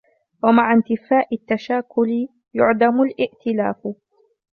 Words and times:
وَمَعَ 0.43 0.73
انْتِفَاءِ 0.73 1.27
التَّشَاكُلِ 1.35 2.27
يُعْدَمُ 2.53 3.01
الِائْتِلَافُ 3.01 3.87